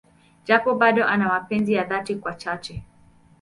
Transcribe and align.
Japo 0.45 0.75
bado 0.75 1.03
ana 1.07 1.27
mapenzi 1.27 1.73
ya 1.73 1.83
dhati 1.83 2.15
kwa 2.15 2.33
Cheche. 2.35 2.83